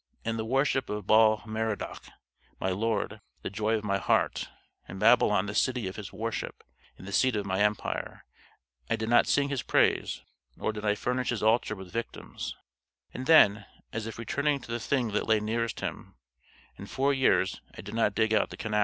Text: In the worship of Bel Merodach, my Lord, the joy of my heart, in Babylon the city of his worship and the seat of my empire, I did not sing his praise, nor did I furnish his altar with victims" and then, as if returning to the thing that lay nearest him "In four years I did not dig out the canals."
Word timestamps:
In 0.25 0.35
the 0.37 0.45
worship 0.45 0.89
of 0.89 1.05
Bel 1.05 1.43
Merodach, 1.45 2.05
my 2.59 2.69
Lord, 2.71 3.21
the 3.43 3.51
joy 3.51 3.75
of 3.75 3.83
my 3.83 3.99
heart, 3.99 4.49
in 4.89 4.97
Babylon 4.97 5.45
the 5.45 5.53
city 5.53 5.85
of 5.87 5.95
his 5.95 6.11
worship 6.11 6.63
and 6.97 7.07
the 7.07 7.11
seat 7.11 7.35
of 7.35 7.45
my 7.45 7.59
empire, 7.59 8.25
I 8.89 8.95
did 8.95 9.09
not 9.09 9.27
sing 9.27 9.49
his 9.49 9.61
praise, 9.61 10.21
nor 10.55 10.73
did 10.73 10.85
I 10.87 10.95
furnish 10.95 11.29
his 11.29 11.43
altar 11.43 11.75
with 11.75 11.91
victims" 11.93 12.55
and 13.13 13.27
then, 13.27 13.67
as 13.93 14.07
if 14.07 14.17
returning 14.17 14.59
to 14.61 14.71
the 14.71 14.79
thing 14.79 15.09
that 15.09 15.27
lay 15.27 15.39
nearest 15.39 15.81
him 15.81 16.15
"In 16.77 16.87
four 16.87 17.13
years 17.13 17.61
I 17.77 17.81
did 17.81 17.93
not 17.93 18.15
dig 18.15 18.33
out 18.33 18.49
the 18.49 18.57
canals." 18.57 18.79